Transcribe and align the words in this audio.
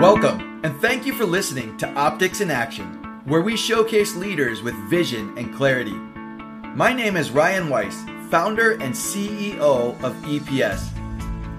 Welcome, 0.00 0.62
and 0.64 0.80
thank 0.80 1.04
you 1.04 1.12
for 1.12 1.26
listening 1.26 1.76
to 1.76 1.92
Optics 1.92 2.40
in 2.40 2.50
Action, 2.50 2.86
where 3.26 3.42
we 3.42 3.54
showcase 3.54 4.16
leaders 4.16 4.62
with 4.62 4.74
vision 4.88 5.36
and 5.36 5.54
clarity. 5.54 5.92
My 6.74 6.94
name 6.94 7.18
is 7.18 7.30
Ryan 7.30 7.68
Weiss, 7.68 8.02
founder 8.30 8.80
and 8.80 8.94
CEO 8.94 10.02
of 10.02 10.16
EPS. 10.22 10.88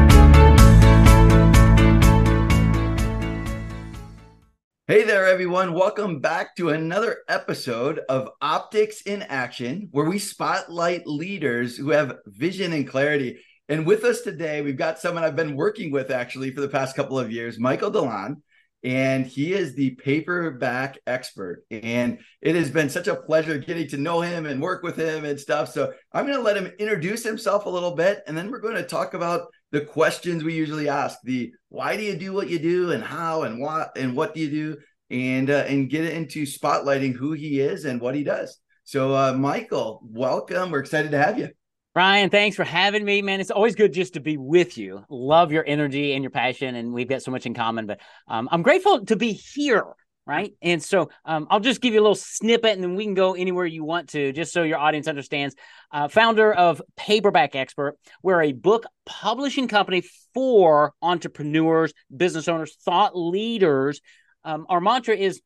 Hey 4.87 5.05
there, 5.05 5.27
everyone. 5.27 5.75
Welcome 5.75 6.21
back 6.21 6.57
to 6.57 6.71
another 6.71 7.19
episode 7.29 8.01
of 8.09 8.31
Optics 8.41 9.03
in 9.03 9.21
Action, 9.23 9.89
where 9.91 10.07
we 10.07 10.19
spotlight 10.19 11.07
leaders 11.07 11.77
who 11.77 11.91
have 11.91 12.17
vision 12.25 12.73
and 12.73 12.89
clarity. 12.89 13.41
And 13.69 13.85
with 13.85 14.05
us 14.05 14.23
today, 14.23 14.63
we've 14.63 14.79
got 14.79 14.99
someone 14.99 15.25
I've 15.25 15.37
been 15.37 15.57
working 15.57 15.91
with 15.91 16.11
actually 16.11 16.53
for 16.53 16.63
the 16.63 16.69
past 16.69 16.97
couple 16.97 17.19
of 17.19 17.31
years, 17.31 17.59
Michael 17.59 17.91
DeLon 17.91 18.37
and 18.85 19.27
he 19.27 19.53
is 19.53 19.75
the 19.75 19.91
paperback 19.97 20.99
expert. 21.07 21.65
And 21.71 22.19
it 22.41 22.55
has 22.55 22.71
been 22.71 22.89
such 22.89 23.09
a 23.09 23.17
pleasure 23.17 23.59
getting 23.59 23.89
to 23.89 23.97
know 23.97 24.21
him 24.21 24.47
and 24.47 24.63
work 24.63 24.83
with 24.83 24.97
him 24.97 25.25
and 25.25 25.39
stuff. 25.39 25.73
So 25.73 25.93
I'm 26.13 26.27
going 26.27 26.39
to 26.39 26.43
let 26.43 26.57
him 26.57 26.73
introduce 26.79 27.25
himself 27.25 27.67
a 27.67 27.71
little 27.71 27.95
bit, 27.95 28.23
and 28.27 28.37
then 28.37 28.51
we're 28.51 28.61
going 28.61 28.77
to 28.77 28.83
talk 28.85 29.15
about 29.15 29.49
the 29.73 29.81
questions 29.81 30.45
we 30.45 30.55
usually 30.55 30.89
ask: 30.89 31.19
the 31.25 31.53
why 31.69 31.97
do 31.97 32.03
you 32.03 32.17
do 32.17 32.33
what 32.33 32.49
you 32.49 32.59
do, 32.59 32.93
and 32.93 33.03
how, 33.03 33.43
and 33.43 33.61
what, 33.61 33.97
and 33.97 34.17
what 34.17 34.35
do 34.35 34.41
you 34.41 34.51
do, 34.51 34.77
and 35.11 35.51
uh, 35.51 35.65
and 35.67 35.91
get 35.91 36.05
into 36.05 36.45
spotlighting 36.45 37.15
who 37.15 37.33
he 37.33 37.61
is 37.61 37.85
and 37.85 38.01
what 38.01 38.15
he 38.15 38.25
does. 38.25 38.59
So, 38.85 39.15
uh, 39.15 39.35
Michael, 39.35 40.01
welcome. 40.05 40.71
We're 40.71 40.81
excited 40.81 41.11
to 41.11 41.23
have 41.23 41.39
you. 41.39 41.49
Ryan, 41.95 42.31
thanks 42.31 42.57
for 42.57 42.65
having 42.65 43.05
me, 43.05 43.23
man. 43.23 43.41
It's 43.41 43.51
always 43.51 43.75
good 43.75 43.93
just 43.93 44.15
to 44.15 44.21
be 44.21 44.37
with 44.37 44.79
you. 44.79 45.05
Love 45.09 45.53
your 45.53 45.65
energy 45.67 46.13
and 46.13 46.23
your 46.23 46.31
passion, 46.31 46.75
and 46.75 46.93
we've 46.93 47.09
got 47.09 47.23
so 47.23 47.31
much 47.31 47.47
in 47.47 47.55
common. 47.55 47.87
But 47.87 48.01
um, 48.29 48.49
I'm 48.53 48.63
grateful 48.63 49.05
to 49.07 49.17
be 49.17 49.33
here, 49.33 49.85
right? 50.27 50.53
And 50.63 50.83
so 50.83 51.11
um, 51.25 51.49
I'll 51.51 51.61
just 51.61 51.81
give 51.81 51.95
you 51.95 52.01
a 52.01 52.03
little 52.03 52.15
snippet, 52.15 52.73
and 52.73 52.83
then 52.83 52.95
we 52.95 53.05
can 53.05 53.15
go 53.15 53.35
anywhere 53.35 53.67
you 53.67 53.85
want 53.85 54.11
to, 54.11 54.33
just 54.33 54.53
so 54.53 54.63
your 54.63 54.79
audience 54.79 55.09
understands. 55.09 55.57
Uh, 55.91 56.07
founder 56.09 56.53
of 56.53 56.83
Paperback 56.97 57.57
Expert, 57.57 57.97
we're 58.23 58.43
a 58.43 58.53
book 58.53 58.85
publishing 59.07 59.67
company 59.67 60.05
for 60.35 60.93
entrepreneurs, 61.03 61.93
business 62.15 62.47
owners, 62.47 62.77
thought 62.85 63.17
leaders. 63.17 64.01
Um, 64.45 64.67
our 64.69 64.81
mantra 64.81 65.17
is 65.17 65.41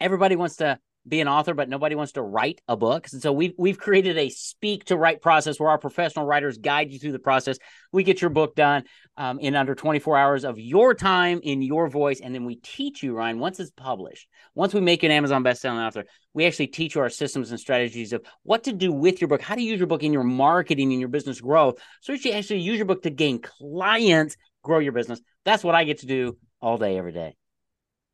everybody 0.00 0.36
wants 0.36 0.56
to 0.56 0.78
be 1.08 1.20
an 1.20 1.28
author, 1.28 1.54
but 1.54 1.68
nobody 1.68 1.94
wants 1.94 2.12
to 2.12 2.22
write 2.22 2.60
a 2.68 2.76
book. 2.76 3.06
And 3.12 3.22
so 3.22 3.32
we've 3.32 3.54
we've 3.56 3.78
created 3.78 4.18
a 4.18 4.28
speak 4.28 4.84
to 4.86 4.96
write 4.96 5.20
process 5.20 5.58
where 5.58 5.70
our 5.70 5.78
professional 5.78 6.26
writers 6.26 6.58
guide 6.58 6.92
you 6.92 6.98
through 6.98 7.12
the 7.12 7.18
process. 7.18 7.58
We 7.92 8.02
get 8.02 8.20
your 8.20 8.30
book 8.30 8.54
done 8.54 8.84
um, 9.16 9.38
in 9.40 9.56
under 9.56 9.74
24 9.74 10.16
hours 10.16 10.44
of 10.44 10.58
your 10.58 10.94
time 10.94 11.40
in 11.42 11.62
your 11.62 11.88
voice, 11.88 12.20
and 12.20 12.34
then 12.34 12.44
we 12.44 12.56
teach 12.56 13.02
you, 13.02 13.14
Ryan. 13.14 13.38
Once 13.38 13.60
it's 13.60 13.70
published, 13.70 14.28
once 14.54 14.74
we 14.74 14.80
make 14.80 15.02
an 15.02 15.10
Amazon 15.10 15.42
bestselling 15.42 15.86
author, 15.86 16.04
we 16.34 16.46
actually 16.46 16.68
teach 16.68 16.94
you 16.94 17.00
our 17.00 17.10
systems 17.10 17.50
and 17.50 17.58
strategies 17.58 18.12
of 18.12 18.24
what 18.42 18.64
to 18.64 18.72
do 18.72 18.92
with 18.92 19.20
your 19.20 19.28
book, 19.28 19.42
how 19.42 19.54
to 19.54 19.62
use 19.62 19.78
your 19.78 19.86
book 19.86 20.02
in 20.02 20.12
your 20.12 20.24
marketing 20.24 20.92
and 20.92 21.00
your 21.00 21.08
business 21.08 21.40
growth, 21.40 21.78
so 22.00 22.12
you 22.12 22.32
actually 22.32 22.60
use 22.60 22.76
your 22.76 22.86
book 22.86 23.02
to 23.02 23.10
gain 23.10 23.40
clients, 23.40 24.36
grow 24.62 24.78
your 24.78 24.92
business. 24.92 25.20
That's 25.44 25.64
what 25.64 25.74
I 25.74 25.84
get 25.84 26.00
to 26.00 26.06
do 26.06 26.36
all 26.60 26.78
day, 26.78 26.98
every 26.98 27.12
day. 27.12 27.34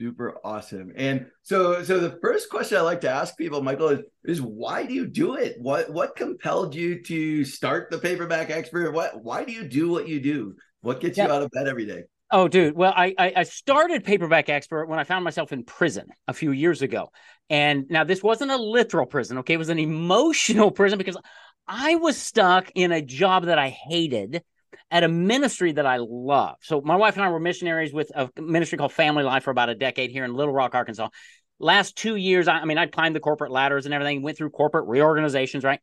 Super 0.00 0.38
awesome. 0.44 0.92
And 0.96 1.26
so 1.42 1.84
so 1.84 2.00
the 2.00 2.18
first 2.20 2.50
question 2.50 2.78
I 2.78 2.80
like 2.80 3.00
to 3.02 3.10
ask 3.10 3.36
people, 3.36 3.62
Michael, 3.62 3.88
is, 3.90 4.00
is 4.24 4.42
why 4.42 4.84
do 4.84 4.92
you 4.92 5.06
do 5.06 5.36
it? 5.36 5.56
What 5.60 5.90
what 5.90 6.16
compelled 6.16 6.74
you 6.74 7.00
to 7.04 7.44
start 7.44 7.90
the 7.90 7.98
paperback 7.98 8.50
expert? 8.50 8.92
What 8.92 9.22
why 9.22 9.44
do 9.44 9.52
you 9.52 9.68
do 9.68 9.88
what 9.88 10.08
you 10.08 10.20
do? 10.20 10.56
What 10.80 11.00
gets 11.00 11.16
yeah. 11.16 11.26
you 11.26 11.32
out 11.32 11.42
of 11.42 11.50
bed 11.50 11.68
every 11.68 11.86
day? 11.86 12.02
Oh, 12.30 12.48
dude. 12.48 12.74
Well, 12.74 12.92
I, 12.96 13.14
I 13.16 13.42
started 13.44 14.02
paperback 14.02 14.48
expert 14.48 14.86
when 14.86 14.98
I 14.98 15.04
found 15.04 15.24
myself 15.24 15.52
in 15.52 15.62
prison 15.62 16.08
a 16.26 16.32
few 16.32 16.50
years 16.50 16.82
ago. 16.82 17.12
And 17.48 17.86
now 17.90 18.02
this 18.02 18.24
wasn't 18.24 18.50
a 18.50 18.56
literal 18.56 19.06
prison, 19.06 19.38
okay? 19.38 19.54
It 19.54 19.58
was 19.58 19.68
an 19.68 19.78
emotional 19.78 20.70
prison 20.72 20.98
because 20.98 21.16
I 21.68 21.94
was 21.94 22.16
stuck 22.16 22.72
in 22.74 22.90
a 22.90 23.00
job 23.00 23.44
that 23.44 23.58
I 23.58 23.68
hated 23.68 24.42
at 24.90 25.04
a 25.04 25.08
ministry 25.08 25.72
that 25.72 25.86
I 25.86 25.98
love. 26.00 26.56
So 26.62 26.80
my 26.80 26.96
wife 26.96 27.14
and 27.14 27.24
I 27.24 27.28
were 27.30 27.40
missionaries 27.40 27.92
with 27.92 28.10
a 28.14 28.30
ministry 28.40 28.78
called 28.78 28.92
Family 28.92 29.22
Life 29.22 29.44
for 29.44 29.50
about 29.50 29.68
a 29.68 29.74
decade 29.74 30.10
here 30.10 30.24
in 30.24 30.34
Little 30.34 30.52
Rock, 30.52 30.74
Arkansas. 30.74 31.08
Last 31.58 31.96
two 31.96 32.16
years, 32.16 32.48
I, 32.48 32.58
I 32.58 32.64
mean, 32.64 32.78
I 32.78 32.86
climbed 32.86 33.16
the 33.16 33.20
corporate 33.20 33.50
ladders 33.50 33.84
and 33.84 33.94
everything, 33.94 34.22
went 34.22 34.36
through 34.36 34.50
corporate 34.50 34.86
reorganizations, 34.86 35.64
right? 35.64 35.80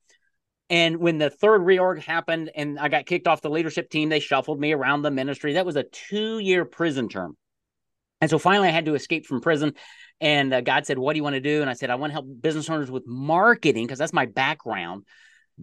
And 0.70 0.98
when 0.98 1.18
the 1.18 1.30
third 1.30 1.62
reorg 1.62 2.00
happened 2.00 2.52
and 2.56 2.80
I 2.80 2.88
got 2.88 3.06
kicked 3.06 3.28
off 3.28 3.42
the 3.42 3.50
leadership 3.50 3.90
team, 3.90 4.10
they 4.10 4.22
shuffled 4.22 4.60
me 4.60 4.72
around 4.72 5.02
the 5.02 5.12
ministry. 5.12 5.54
That 5.54 5.66
was 5.66 5.76
a 5.76 5.84
two 5.84 6.40
year 6.40 6.64
prison 6.64 7.10
term. 7.10 7.36
And 8.22 8.30
so 8.30 8.40
finally, 8.40 8.70
I 8.70 8.72
had 8.72 8.86
to 8.86 8.96
escape 8.96 9.26
from 9.26 9.42
prison. 9.42 9.74
And 10.22 10.54
uh, 10.54 10.62
God 10.62 10.86
said, 10.86 10.98
What 10.98 11.14
do 11.14 11.18
you 11.18 11.24
want 11.24 11.34
to 11.34 11.42
do? 11.42 11.62
And 11.62 11.70
I 11.70 11.74
said, 11.74 11.90
I 11.90 11.96
want 11.96 12.12
to 12.12 12.14
help 12.14 12.28
business 12.40 12.70
owners 12.70 12.90
with 12.90 13.06
marketing 13.06 13.86
because 13.86 14.00
that's 14.00 14.14
my 14.14 14.28
background. 14.28 15.04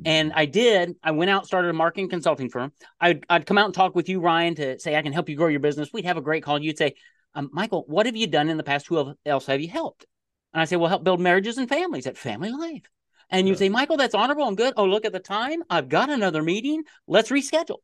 And 0.05 0.33
I 0.35 0.47
did. 0.47 0.97
I 1.03 1.11
went 1.11 1.31
out, 1.31 1.47
started 1.47 1.69
a 1.69 1.73
marketing 1.73 2.09
consulting 2.09 2.49
firm. 2.49 2.73
I'd, 3.01 3.25
I'd 3.29 3.47
come 3.47 3.59
out 3.59 3.67
and 3.67 3.75
talk 3.75 3.95
with 3.95 4.09
you, 4.09 4.21
Ryan, 4.21 4.55
to 4.57 4.79
say 4.79 4.97
I 4.97 5.03
can 5.03 5.13
help 5.13 5.29
you 5.29 5.37
grow 5.37 5.49
your 5.49 5.61
business. 5.61 5.93
We'd 5.93 6.05
have 6.05 6.17
a 6.17 6.23
great 6.23 6.43
call. 6.43 6.63
You'd 6.63 6.79
say, 6.79 6.95
um, 7.35 7.51
Michael, 7.53 7.85
what 7.87 8.07
have 8.07 8.17
you 8.17 8.27
done 8.27 8.49
in 8.49 8.57
the 8.57 8.63
past? 8.63 8.87
Who 8.87 9.15
else 9.27 9.47
have 9.47 9.61
you 9.61 9.69
helped? 9.69 10.07
And 10.53 10.61
I 10.61 10.65
say, 10.65 10.77
well, 10.77 10.89
help 10.89 11.05
build 11.05 11.21
marriages 11.21 11.59
and 11.59 11.69
families 11.69 12.07
at 12.07 12.17
Family 12.17 12.51
Life. 12.51 12.83
And 13.31 13.47
you 13.47 13.55
yeah. 13.55 13.59
say, 13.59 13.69
Michael, 13.69 13.97
that's 13.97 14.15
honorable 14.15 14.49
and 14.49 14.57
good. 14.57 14.75
Oh, 14.77 14.87
look 14.87 15.05
at 15.05 15.13
the 15.13 15.21
time. 15.21 15.63
I've 15.69 15.89
got 15.89 16.11
another 16.11 16.43
meeting. 16.43 16.85
Let's 17.07 17.31
reschedule. 17.31 17.79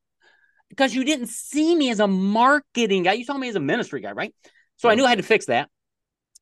Because 0.70 0.94
you 0.94 1.04
didn't 1.04 1.28
see 1.28 1.74
me 1.74 1.90
as 1.90 2.00
a 2.00 2.06
marketing 2.06 3.02
guy. 3.02 3.12
You 3.12 3.24
saw 3.24 3.36
me 3.36 3.48
as 3.48 3.56
a 3.56 3.60
ministry 3.60 4.00
guy, 4.00 4.12
right? 4.12 4.34
So 4.76 4.88
yeah. 4.88 4.92
I 4.92 4.94
knew 4.94 5.04
I 5.04 5.10
had 5.10 5.18
to 5.18 5.24
fix 5.24 5.46
that. 5.46 5.68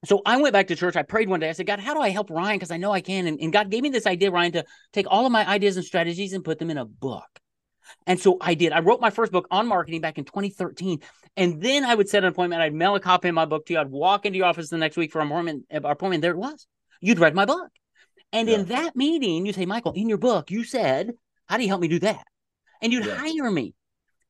So 0.04 0.20
I 0.26 0.40
went 0.40 0.52
back 0.52 0.66
to 0.68 0.76
church. 0.76 0.96
I 0.96 1.02
prayed 1.02 1.28
one 1.28 1.40
day. 1.40 1.48
I 1.48 1.52
said, 1.52 1.66
God, 1.66 1.78
how 1.78 1.94
do 1.94 2.00
I 2.00 2.08
help 2.10 2.28
Ryan? 2.30 2.56
Because 2.56 2.72
I 2.72 2.76
know 2.76 2.90
I 2.90 3.00
can. 3.00 3.26
And, 3.26 3.38
and 3.40 3.52
God 3.52 3.70
gave 3.70 3.82
me 3.82 3.88
this 3.88 4.06
idea, 4.06 4.30
Ryan, 4.30 4.52
to 4.52 4.64
take 4.92 5.06
all 5.08 5.26
of 5.26 5.32
my 5.32 5.48
ideas 5.48 5.76
and 5.76 5.84
strategies 5.84 6.32
and 6.32 6.44
put 6.44 6.58
them 6.58 6.70
in 6.70 6.78
a 6.78 6.84
book. 6.84 7.28
And 8.06 8.18
so 8.18 8.36
I 8.40 8.54
did. 8.54 8.72
I 8.72 8.80
wrote 8.80 9.00
my 9.00 9.10
first 9.10 9.30
book 9.30 9.46
on 9.50 9.68
marketing 9.68 10.00
back 10.00 10.18
in 10.18 10.24
2013. 10.24 11.00
And 11.36 11.62
then 11.62 11.84
I 11.84 11.94
would 11.94 12.08
set 12.08 12.24
an 12.24 12.30
appointment. 12.30 12.62
I'd 12.62 12.74
mail 12.74 12.94
a 12.94 13.00
copy 13.00 13.28
of 13.28 13.34
my 13.34 13.44
book 13.44 13.66
to 13.66 13.74
you. 13.74 13.78
I'd 13.78 13.90
walk 13.90 14.26
into 14.26 14.38
your 14.38 14.46
office 14.46 14.70
the 14.70 14.78
next 14.78 14.96
week 14.96 15.12
for 15.12 15.20
an 15.20 15.28
appointment. 15.28 15.66
Uh, 15.72 15.80
appointment. 15.82 16.22
There 16.22 16.32
it 16.32 16.38
was. 16.38 16.66
You'd 17.00 17.18
read 17.18 17.34
my 17.34 17.44
book. 17.44 17.68
And 18.32 18.48
yeah. 18.48 18.56
in 18.56 18.64
that 18.66 18.96
meeting, 18.96 19.46
you 19.46 19.52
say, 19.52 19.66
Michael, 19.66 19.92
in 19.92 20.08
your 20.08 20.18
book, 20.18 20.50
you 20.50 20.64
said, 20.64 21.12
How 21.46 21.58
do 21.58 21.62
you 21.62 21.68
help 21.68 21.80
me 21.80 21.88
do 21.88 22.00
that? 22.00 22.24
And 22.80 22.92
you'd 22.92 23.06
yeah. 23.06 23.14
hire 23.14 23.50
me. 23.50 23.74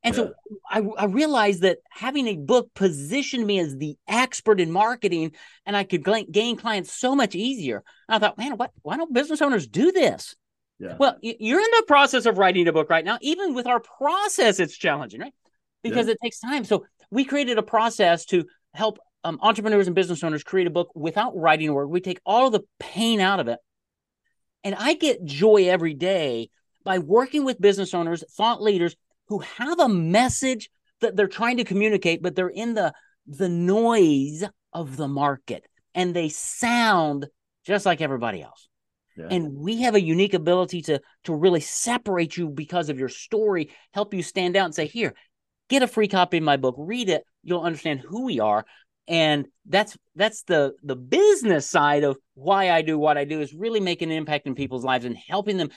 And 0.05 0.17
yeah. 0.17 0.25
so 0.25 0.33
I, 0.69 0.81
I, 0.99 1.05
realized 1.05 1.63
that 1.63 1.79
having 1.89 2.27
a 2.27 2.37
book 2.37 2.71
positioned 2.75 3.47
me 3.47 3.61
as 3.61 3.77
the 3.77 3.97
expert 4.09 4.61
in 4.61 4.73
marketing 4.73 5.33
and 5.65 5.77
I 5.77 5.85
could 5.85 6.05
gain 6.31 6.57
clients 6.57 6.93
so 6.93 7.15
much 7.15 7.37
easier. 7.37 7.85
And 8.09 8.17
I 8.17 8.19
thought, 8.19 8.37
man, 8.37 8.57
what, 8.57 8.73
why 8.83 8.97
don't 8.97 9.13
business 9.13 9.41
owners 9.41 9.69
do 9.69 9.93
this? 9.93 10.35
Yeah. 10.81 10.97
Well, 10.99 11.17
you're 11.23 11.61
in 11.61 11.71
the 11.77 11.85
process 11.87 12.27
of 12.27 12.39
writing 12.39 12.67
a 12.67 12.73
book 12.73 12.91
right 12.91 13.05
now. 13.05 13.19
Even 13.21 13.55
with 13.55 13.69
our 13.69 13.79
process, 13.79 14.59
it's 14.59 14.77
challenging, 14.77 15.21
right? 15.21 15.35
Because 15.85 16.07
yeah. 16.07 16.15
it 16.15 16.19
takes 16.21 16.41
time. 16.41 16.65
So 16.65 16.85
we 17.13 17.25
created 17.25 17.59
a 17.59 17.63
process 17.63 18.25
to 18.27 18.47
help 18.75 18.99
um, 19.23 19.39
entrepreneurs 19.41 19.87
and 19.87 19.95
business 19.95 20.25
owners 20.25 20.43
create 20.43 20.67
a 20.67 20.71
book 20.71 20.91
without 20.97 21.37
writing 21.37 21.69
a 21.69 21.73
word. 21.73 21.87
We 21.87 22.01
take 22.01 22.21
all 22.27 22.51
the 22.51 22.65
pain 22.81 23.21
out 23.21 23.39
of 23.39 23.47
it. 23.47 23.61
And 24.65 24.75
I 24.75 24.95
get 24.95 25.25
joy 25.25 25.69
every 25.69 25.95
day 25.95 26.51
by 26.85 26.99
working 26.99 27.45
with 27.45 27.61
business 27.61 27.95
owners, 27.95 28.25
thought 28.33 28.61
leaders 28.61 28.97
who 29.29 29.41
have 29.41 29.79
a 29.79 29.89
message 29.89 30.71
that 31.01 31.17
they're 31.17 31.27
trying 31.29 31.59
to 31.59 31.65
communicate, 31.65 32.23
but 32.23 32.35
they're 32.35 32.49
in 32.49 32.75
the 32.75 32.93
the 33.27 33.49
noise 33.49 34.45
of 34.73 34.97
the 34.97 35.09
market 35.09 35.65
and 35.95 36.15
they 36.15 36.29
sound 36.29 37.27
just 37.65 37.87
like 37.87 38.01
everybody 38.01 38.43
else. 38.43 38.69
Yeah. 39.17 39.29
And 39.31 39.55
we 39.55 39.83
have 39.83 39.95
a 39.95 40.01
unique 40.01 40.35
ability 40.35 40.83
to 40.83 41.01
to 41.25 41.35
really 41.35 41.61
separate 41.61 42.37
you 42.37 42.49
because 42.49 42.89
of 42.89 42.99
your 42.99 43.11
story, 43.11 43.71
help 43.93 44.15
you 44.15 44.23
stand 44.23 44.57
out 44.57 44.65
and 44.65 44.75
say, 44.75 44.87
"Here, 44.87 45.15
get 45.69 45.83
a 45.83 45.87
free 45.87 46.09
copy 46.09 46.39
of 46.39 46.45
my 46.45 46.57
book, 46.57 46.75
read 46.79 47.11
it. 47.11 47.25
You'll 47.43 47.61
understand 47.61 48.01
who 48.01 48.25
we 48.25 48.41
are." 48.41 48.65
And 49.07 49.49
that's 49.67 49.99
that's 50.15 50.45
the 50.45 50.73
the 50.83 50.97
business 50.97 51.69
side 51.69 52.05
of 52.05 52.17
why 52.35 52.71
I 52.71 52.81
do 52.81 52.99
what 52.99 53.19
I 53.19 53.25
do 53.25 53.41
is 53.41 53.53
really 53.53 53.81
making 53.81 54.11
an 54.11 54.17
impact 54.17 54.47
in 54.47 54.55
people's 54.55 54.85
lives 54.85 55.05
and 55.05 55.17
helping 55.17 55.59
them 55.59 55.69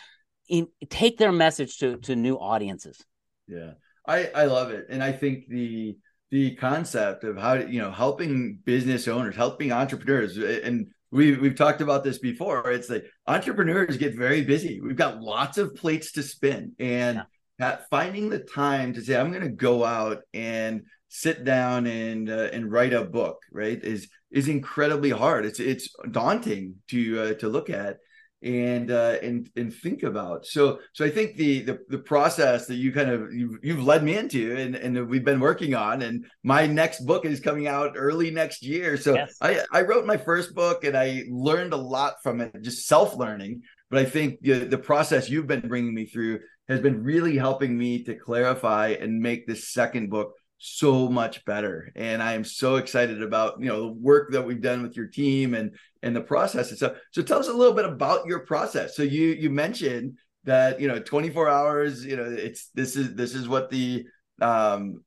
in, 0.47 0.67
take 0.89 1.17
their 1.17 1.33
message 1.33 1.77
to 1.79 1.97
to 1.97 2.15
new 2.15 2.35
audiences. 2.35 3.03
Yeah. 3.47 3.71
I 4.07 4.29
I 4.35 4.45
love 4.45 4.71
it. 4.71 4.87
And 4.89 5.03
I 5.03 5.11
think 5.11 5.47
the 5.47 5.97
the 6.31 6.55
concept 6.55 7.23
of 7.23 7.37
how 7.37 7.53
you 7.53 7.81
know, 7.81 7.91
helping 7.91 8.59
business 8.65 9.07
owners, 9.07 9.35
helping 9.35 9.71
entrepreneurs 9.71 10.37
and 10.37 10.87
we 11.11 11.37
we've 11.37 11.55
talked 11.55 11.81
about 11.81 12.03
this 12.03 12.17
before. 12.17 12.69
It's 12.71 12.89
like 12.89 13.05
entrepreneurs 13.25 13.97
get 13.97 14.15
very 14.15 14.43
busy. 14.43 14.81
We've 14.81 14.95
got 14.95 15.21
lots 15.21 15.57
of 15.57 15.75
plates 15.75 16.11
to 16.13 16.23
spin, 16.23 16.73
and 16.77 17.23
yeah. 17.59 17.77
finding 17.89 18.29
the 18.29 18.39
time 18.39 18.93
to 18.93 19.01
say, 19.01 19.15
"I'm 19.15 19.31
going 19.31 19.43
to 19.43 19.49
go 19.49 19.85
out 19.85 20.23
and 20.33 20.81
sit 21.07 21.45
down 21.45 21.87
and 21.87 22.29
uh, 22.29 22.49
and 22.51 22.69
write 22.71 22.93
a 22.93 23.05
book," 23.05 23.37
right? 23.51 23.81
Is 23.81 24.09
is 24.31 24.49
incredibly 24.49 25.11
hard. 25.11 25.45
It's 25.45 25.61
it's 25.61 25.89
daunting 26.11 26.75
to 26.89 27.21
uh, 27.21 27.33
to 27.35 27.47
look 27.47 27.69
at 27.69 27.97
and 28.45 28.91
uh, 28.91 29.17
and 29.23 29.49
and 29.55 29.73
think 29.73 30.03
about. 30.03 30.45
So 30.45 30.79
so 30.93 31.03
I 31.03 31.09
think 31.09 31.35
the 31.35 31.63
the, 31.63 31.79
the 31.89 31.97
process 31.97 32.67
that 32.67 32.75
you 32.75 32.93
kind 32.93 33.09
of 33.09 33.33
you've, 33.33 33.57
you've 33.63 33.83
led 33.83 34.03
me 34.03 34.15
into 34.15 34.55
and 34.55 34.75
and 34.75 35.07
we've 35.09 35.25
been 35.25 35.39
working 35.39 35.73
on, 35.73 36.03
and 36.03 36.25
my 36.43 36.67
next 36.67 37.05
book 37.05 37.25
is 37.25 37.39
coming 37.39 37.67
out 37.67 37.93
early 37.97 38.29
next 38.29 38.63
year. 38.63 38.97
So 38.97 39.15
yes. 39.15 39.35
I 39.41 39.65
I 39.73 39.81
wrote 39.81 40.05
my 40.05 40.17
first 40.17 40.53
book 40.53 40.83
and 40.83 40.95
I 40.95 41.23
learned 41.27 41.73
a 41.73 41.77
lot 41.77 42.15
from 42.21 42.39
it, 42.39 42.61
just 42.61 42.85
self 42.85 43.15
learning. 43.17 43.63
But 43.89 43.99
I 43.99 44.05
think 44.05 44.41
the, 44.41 44.65
the 44.65 44.77
process 44.77 45.29
you've 45.29 45.47
been 45.47 45.67
bringing 45.67 45.93
me 45.93 46.05
through 46.05 46.39
has 46.67 46.79
been 46.79 47.03
really 47.03 47.37
helping 47.37 47.77
me 47.77 48.03
to 48.03 48.15
clarify 48.15 48.89
and 48.99 49.19
make 49.19 49.45
this 49.45 49.69
second 49.69 50.09
book 50.09 50.33
so 50.57 51.09
much 51.09 51.43
better. 51.45 51.91
And 51.95 52.23
i 52.23 52.33
am 52.33 52.43
so 52.43 52.77
excited 52.77 53.21
about 53.21 53.59
you 53.59 53.67
know 53.67 53.87
the 53.87 53.93
work 53.93 54.31
that 54.31 54.45
we've 54.45 54.61
done 54.61 54.81
with 54.81 54.95
your 54.95 55.07
team 55.07 55.53
and 55.53 55.75
and 56.01 56.15
the 56.15 56.21
process 56.21 56.69
and 56.69 56.77
stuff 56.77 56.97
so 57.11 57.21
tell 57.21 57.39
us 57.39 57.47
a 57.47 57.53
little 57.53 57.73
bit 57.73 57.85
about 57.85 58.25
your 58.25 58.39
process. 58.39 58.95
So 58.95 59.03
you 59.03 59.27
you 59.27 59.49
mentioned 59.49 60.17
that 60.45 60.79
you 60.79 60.87
know 60.87 60.99
24 60.99 61.49
hours 61.49 62.05
you 62.05 62.15
know 62.15 62.25
it's 62.25 62.69
this 62.73 62.95
is 62.95 63.15
this 63.15 63.33
is 63.33 63.47
what 63.47 63.69
the 63.69 64.05
um 64.41 65.03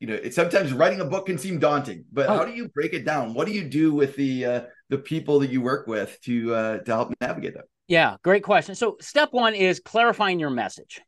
you 0.00 0.08
know 0.08 0.14
it's 0.14 0.34
sometimes 0.34 0.72
writing 0.72 1.00
a 1.00 1.04
book 1.04 1.26
can 1.26 1.38
seem 1.38 1.58
daunting 1.58 2.04
but 2.12 2.28
oh. 2.28 2.36
how 2.36 2.44
do 2.44 2.52
you 2.52 2.68
break 2.68 2.92
it 2.92 3.04
down? 3.04 3.34
What 3.34 3.46
do 3.46 3.52
you 3.52 3.64
do 3.64 3.94
with 3.94 4.16
the 4.16 4.44
uh 4.44 4.60
the 4.88 4.98
people 4.98 5.40
that 5.40 5.50
you 5.50 5.62
work 5.62 5.86
with 5.86 6.18
to 6.22 6.54
uh 6.54 6.78
to 6.78 6.92
help 6.92 7.14
navigate 7.20 7.54
that? 7.54 7.64
Yeah 7.88 8.16
great 8.22 8.42
question. 8.42 8.74
So 8.74 8.96
step 9.00 9.32
one 9.32 9.54
is 9.54 9.80
clarifying 9.80 10.38
your 10.38 10.50
message 10.50 11.00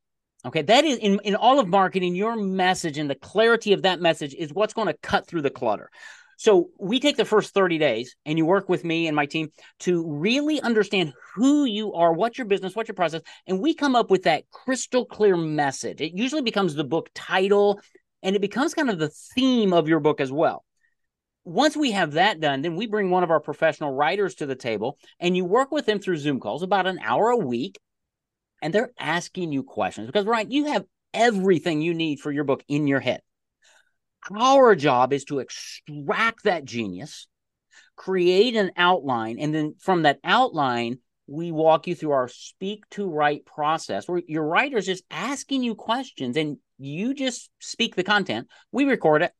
Okay, 0.46 0.62
that 0.62 0.84
is 0.84 0.98
in, 0.98 1.20
in 1.24 1.34
all 1.34 1.58
of 1.58 1.68
marketing, 1.68 2.14
your 2.14 2.36
message 2.36 2.98
and 2.98 3.08
the 3.08 3.14
clarity 3.14 3.72
of 3.72 3.82
that 3.82 4.00
message 4.00 4.34
is 4.34 4.52
what's 4.52 4.74
going 4.74 4.88
to 4.88 4.98
cut 5.02 5.26
through 5.26 5.40
the 5.40 5.50
clutter. 5.50 5.90
So 6.36 6.70
we 6.78 7.00
take 7.00 7.16
the 7.16 7.24
first 7.24 7.54
30 7.54 7.78
days 7.78 8.16
and 8.26 8.36
you 8.36 8.44
work 8.44 8.68
with 8.68 8.84
me 8.84 9.06
and 9.06 9.16
my 9.16 9.24
team 9.24 9.50
to 9.80 10.06
really 10.06 10.60
understand 10.60 11.14
who 11.34 11.64
you 11.64 11.94
are, 11.94 12.12
what's 12.12 12.36
your 12.36 12.46
business, 12.46 12.74
what's 12.74 12.88
your 12.88 12.94
process, 12.94 13.22
and 13.46 13.60
we 13.60 13.72
come 13.72 13.96
up 13.96 14.10
with 14.10 14.24
that 14.24 14.50
crystal 14.50 15.06
clear 15.06 15.36
message. 15.36 16.00
It 16.00 16.12
usually 16.14 16.42
becomes 16.42 16.74
the 16.74 16.84
book 16.84 17.08
title 17.14 17.80
and 18.22 18.36
it 18.36 18.42
becomes 18.42 18.74
kind 18.74 18.90
of 18.90 18.98
the 18.98 19.10
theme 19.34 19.72
of 19.72 19.88
your 19.88 20.00
book 20.00 20.20
as 20.20 20.32
well. 20.32 20.64
Once 21.44 21.76
we 21.76 21.92
have 21.92 22.12
that 22.12 22.40
done, 22.40 22.62
then 22.62 22.74
we 22.74 22.86
bring 22.86 23.10
one 23.10 23.22
of 23.22 23.30
our 23.30 23.40
professional 23.40 23.92
writers 23.92 24.34
to 24.36 24.46
the 24.46 24.54
table 24.54 24.98
and 25.20 25.36
you 25.36 25.44
work 25.44 25.70
with 25.70 25.86
them 25.86 26.00
through 26.00 26.16
Zoom 26.16 26.40
calls 26.40 26.62
about 26.62 26.86
an 26.86 26.98
hour 27.02 27.28
a 27.28 27.36
week 27.36 27.78
and 28.64 28.72
they're 28.72 28.92
asking 28.98 29.52
you 29.52 29.62
questions 29.62 30.06
because, 30.06 30.24
Ryan, 30.24 30.50
you 30.50 30.64
have 30.68 30.86
everything 31.12 31.82
you 31.82 31.92
need 31.92 32.18
for 32.18 32.32
your 32.32 32.44
book 32.44 32.64
in 32.66 32.86
your 32.86 32.98
head. 32.98 33.20
Our 34.34 34.74
job 34.74 35.12
is 35.12 35.24
to 35.26 35.40
extract 35.40 36.44
that 36.44 36.64
genius, 36.64 37.28
create 37.94 38.56
an 38.56 38.72
outline, 38.78 39.38
and 39.38 39.54
then 39.54 39.74
from 39.80 40.02
that 40.02 40.18
outline, 40.24 41.00
we 41.26 41.52
walk 41.52 41.86
you 41.86 41.94
through 41.94 42.12
our 42.12 42.26
speak 42.26 42.88
to 42.92 43.06
write 43.06 43.44
process 43.44 44.08
where 44.08 44.22
your 44.26 44.46
writer's 44.46 44.86
just 44.86 45.04
asking 45.10 45.62
you 45.62 45.74
questions 45.74 46.38
and 46.38 46.56
you 46.78 47.12
just 47.12 47.50
speak 47.60 47.94
the 47.96 48.02
content. 48.02 48.48
We 48.72 48.86
record 48.86 49.20
it. 49.22 49.32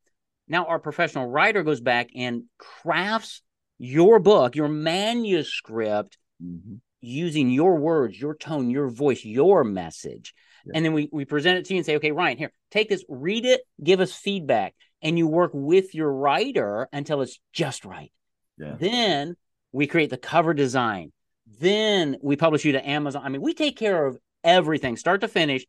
Now, 0.49 0.67
our 0.67 0.79
professional 0.79 1.31
writer 1.31 1.62
goes 1.62 1.81
back 1.81 2.11
and 2.15 2.43
crafts 2.59 3.41
your 3.79 4.19
book, 4.19 4.55
your 4.55 4.69
manuscript, 4.69 6.19
mm-hmm 6.43 6.75
using 7.05 7.51
your 7.51 7.77
words, 7.77 8.21
your 8.21 8.35
tone, 8.35 8.71
your 8.71 8.89
voice, 8.89 9.25
your 9.25 9.65
message. 9.65 10.35
Yeah. 10.67 10.73
And 10.77 10.85
then 10.85 10.93
we, 10.93 11.09
we 11.12 11.25
present 11.25 11.59
it 11.59 11.67
to 11.67 11.75
you 11.75 11.79
and 11.79 11.87
say, 11.87 11.97
okay, 11.97 12.12
Ryan, 12.12 12.39
here, 12.39 12.53
take 12.71 12.89
this, 12.89 13.05
read 13.09 13.45
it, 13.45 13.62
give 13.83 14.01
us 14.01 14.12
feedback. 14.12 14.75
And 15.03 15.19
you 15.19 15.27
work 15.27 15.51
with 15.53 15.95
your 15.95 16.11
writer 16.11 16.89
until 16.93 17.21
it's 17.21 17.39
just 17.53 17.85
right. 17.85 18.11
Yeah. 18.59 18.77
Then 18.79 19.37
we 19.73 19.87
create 19.87 20.11
the 20.11 20.17
cover 20.17 20.55
design. 20.55 21.12
Then 21.61 22.17
we 22.23 22.37
publish 22.37 22.65
you 22.65 22.73
to 22.73 22.89
Amazon. 22.89 23.23
I 23.25 23.29
mean, 23.29 23.43
we 23.43 23.53
take 23.53 23.77
care 23.77 24.06
of 24.06 24.17
everything, 24.43 24.97
start 24.97 25.21
to 25.21 25.29
finish, 25.29 25.67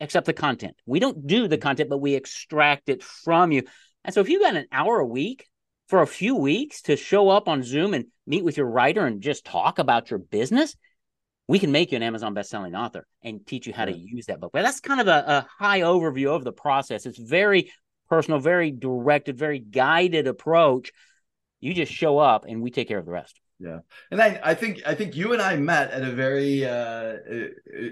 except 0.00 0.26
the 0.26 0.32
content. 0.32 0.74
We 0.84 0.98
don't 0.98 1.26
do 1.26 1.46
the 1.46 1.56
mm-hmm. 1.56 1.62
content, 1.62 1.90
but 1.90 1.98
we 1.98 2.14
extract 2.14 2.88
it 2.88 3.02
from 3.02 3.52
you. 3.52 3.62
And 4.04 4.12
so 4.12 4.20
if 4.20 4.28
you 4.28 4.40
got 4.40 4.56
an 4.56 4.66
hour 4.72 4.98
a 4.98 5.06
week 5.06 5.46
for 5.92 6.00
a 6.00 6.06
few 6.06 6.34
weeks 6.34 6.80
to 6.80 6.96
show 6.96 7.28
up 7.28 7.50
on 7.50 7.62
Zoom 7.62 7.92
and 7.92 8.06
meet 8.26 8.42
with 8.42 8.56
your 8.56 8.64
writer 8.64 9.04
and 9.04 9.20
just 9.20 9.44
talk 9.44 9.78
about 9.78 10.08
your 10.08 10.18
business, 10.18 10.74
we 11.48 11.58
can 11.58 11.70
make 11.70 11.92
you 11.92 11.96
an 11.96 12.02
Amazon 12.02 12.32
best-selling 12.32 12.74
author 12.74 13.06
and 13.22 13.46
teach 13.46 13.66
you 13.66 13.74
how 13.74 13.84
to 13.84 13.92
use 13.92 14.24
that 14.24 14.40
book. 14.40 14.52
But 14.54 14.62
that's 14.62 14.80
kind 14.80 15.02
of 15.02 15.08
a, 15.08 15.24
a 15.26 15.46
high 15.58 15.80
overview 15.80 16.34
of 16.34 16.44
the 16.44 16.52
process. 16.52 17.04
It's 17.04 17.18
very 17.18 17.70
personal, 18.08 18.40
very 18.40 18.70
directed, 18.70 19.36
very 19.36 19.58
guided 19.58 20.26
approach. 20.26 20.92
You 21.60 21.74
just 21.74 21.92
show 21.92 22.16
up 22.16 22.46
and 22.48 22.62
we 22.62 22.70
take 22.70 22.88
care 22.88 22.98
of 22.98 23.04
the 23.04 23.12
rest. 23.12 23.38
Yeah. 23.58 23.80
And 24.10 24.22
I, 24.22 24.40
I 24.42 24.54
think 24.54 24.80
I 24.86 24.94
think 24.94 25.14
you 25.14 25.34
and 25.34 25.42
I 25.42 25.56
met 25.56 25.90
at 25.90 26.00
a 26.00 26.12
very 26.12 26.64
uh, 26.64 26.70
uh, 26.72 27.16
uh 27.78 27.88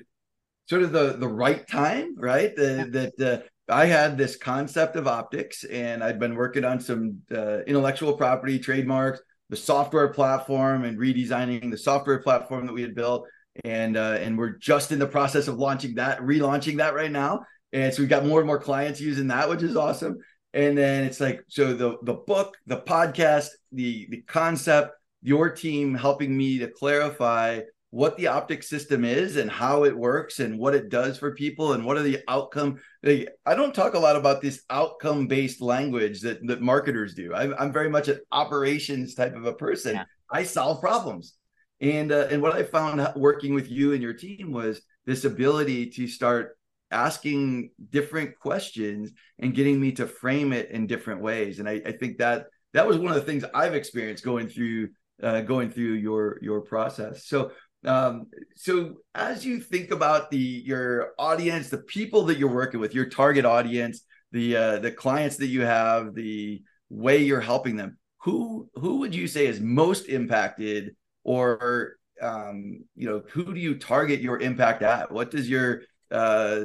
sort 0.70 0.84
of 0.84 0.92
the 0.92 1.18
the 1.18 1.28
right 1.28 1.68
time, 1.68 2.14
right? 2.16 2.56
The, 2.56 3.12
that 3.18 3.30
uh, 3.30 3.46
I 3.70 3.86
had 3.86 4.18
this 4.18 4.36
concept 4.36 4.96
of 4.96 5.06
optics, 5.06 5.64
and 5.64 6.02
I'd 6.02 6.18
been 6.18 6.34
working 6.34 6.64
on 6.64 6.80
some 6.80 7.18
uh, 7.34 7.60
intellectual 7.60 8.14
property, 8.14 8.58
trademarks, 8.58 9.20
the 9.48 9.56
software 9.56 10.08
platform, 10.08 10.84
and 10.84 10.98
redesigning 10.98 11.70
the 11.70 11.78
software 11.78 12.20
platform 12.20 12.66
that 12.66 12.72
we 12.72 12.82
had 12.82 12.94
built. 12.94 13.26
And 13.64 13.96
uh, 13.96 14.18
and 14.20 14.38
we're 14.38 14.56
just 14.58 14.92
in 14.92 14.98
the 14.98 15.06
process 15.06 15.48
of 15.48 15.58
launching 15.58 15.96
that, 15.96 16.20
relaunching 16.20 16.76
that 16.78 16.94
right 16.94 17.10
now. 17.10 17.40
And 17.72 17.92
so 17.92 18.02
we've 18.02 18.08
got 18.08 18.24
more 18.24 18.40
and 18.40 18.46
more 18.46 18.60
clients 18.60 19.00
using 19.00 19.28
that, 19.28 19.48
which 19.48 19.62
is 19.62 19.76
awesome. 19.76 20.18
And 20.52 20.76
then 20.76 21.04
it's 21.04 21.20
like 21.20 21.42
so 21.48 21.74
the 21.74 21.98
the 22.02 22.14
book, 22.14 22.56
the 22.66 22.78
podcast, 22.78 23.48
the 23.72 24.06
the 24.10 24.22
concept, 24.22 24.92
your 25.22 25.50
team 25.50 25.94
helping 25.94 26.36
me 26.36 26.58
to 26.58 26.68
clarify 26.68 27.60
what 27.90 28.16
the 28.16 28.28
optic 28.28 28.62
system 28.62 29.04
is 29.04 29.36
and 29.36 29.50
how 29.50 29.84
it 29.84 29.96
works 29.96 30.38
and 30.38 30.58
what 30.58 30.74
it 30.74 30.88
does 30.88 31.18
for 31.18 31.34
people 31.34 31.72
and 31.72 31.84
what 31.84 31.96
are 31.96 32.02
the 32.02 32.20
outcome 32.28 32.80
i 33.04 33.26
don't 33.48 33.74
talk 33.74 33.94
a 33.94 33.98
lot 33.98 34.14
about 34.14 34.40
this 34.40 34.62
outcome 34.70 35.26
based 35.26 35.60
language 35.60 36.20
that, 36.20 36.46
that 36.46 36.60
marketers 36.60 37.14
do. 37.14 37.34
I'm, 37.34 37.54
I'm 37.58 37.72
very 37.72 37.90
much 37.90 38.08
an 38.08 38.20
operations 38.30 39.14
type 39.14 39.34
of 39.34 39.44
a 39.44 39.52
person. 39.52 39.96
Yeah. 39.96 40.04
i 40.30 40.42
solve 40.44 40.80
problems. 40.80 41.34
And 41.80 42.12
uh, 42.12 42.28
and 42.30 42.42
what 42.42 42.54
i 42.54 42.62
found 42.62 43.06
working 43.16 43.54
with 43.54 43.70
you 43.70 43.92
and 43.92 44.02
your 44.02 44.12
team 44.12 44.52
was 44.52 44.82
this 45.06 45.24
ability 45.24 45.90
to 45.90 46.06
start 46.06 46.56
asking 46.92 47.70
different 47.88 48.38
questions 48.38 49.12
and 49.38 49.54
getting 49.54 49.80
me 49.80 49.92
to 49.92 50.06
frame 50.06 50.52
it 50.52 50.70
in 50.70 50.86
different 50.86 51.22
ways. 51.22 51.58
And 51.58 51.68
i, 51.68 51.80
I 51.84 51.92
think 51.92 52.18
that 52.18 52.46
that 52.72 52.86
was 52.86 52.98
one 52.98 53.08
of 53.08 53.16
the 53.16 53.26
things 53.26 53.44
i've 53.52 53.74
experienced 53.74 54.24
going 54.24 54.48
through 54.48 54.90
uh, 55.22 55.40
going 55.40 55.70
through 55.70 55.94
your 55.94 56.38
your 56.42 56.60
process. 56.60 57.26
So 57.26 57.50
um, 57.84 58.26
so 58.56 58.96
as 59.14 59.44
you 59.44 59.60
think 59.60 59.90
about 59.90 60.30
the 60.30 60.38
your 60.38 61.12
audience, 61.18 61.70
the 61.70 61.78
people 61.78 62.24
that 62.24 62.38
you're 62.38 62.52
working 62.52 62.80
with, 62.80 62.94
your 62.94 63.06
target 63.06 63.44
audience, 63.44 64.02
the 64.32 64.56
uh, 64.56 64.78
the 64.78 64.90
clients 64.90 65.36
that 65.38 65.46
you 65.46 65.62
have, 65.62 66.14
the 66.14 66.62
way 66.90 67.18
you're 67.18 67.40
helping 67.40 67.76
them, 67.76 67.98
who 68.18 68.68
who 68.74 68.98
would 68.98 69.14
you 69.14 69.26
say 69.26 69.46
is 69.46 69.60
most 69.60 70.08
impacted, 70.08 70.94
or 71.24 71.96
um, 72.20 72.84
you 72.96 73.08
know, 73.08 73.22
who 73.30 73.54
do 73.54 73.60
you 73.60 73.76
target 73.76 74.20
your 74.20 74.38
impact 74.40 74.82
at? 74.82 75.10
What 75.10 75.30
does 75.30 75.48
your 75.48 75.82
uh, 76.10 76.64